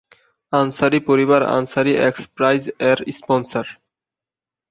আনসারি 0.53 0.99
পরিবার 1.09 1.41
Ansari 1.57 1.93
X 2.07 2.23
prize 2.35 2.63
এর 2.89 2.97
sponsor. 3.17 3.65